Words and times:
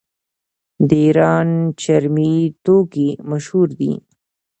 د 0.87 0.89
ایران 1.05 1.49
چرمي 1.81 2.33
توکي 2.63 3.09
مشهور 3.29 3.67
دي. 3.79 3.93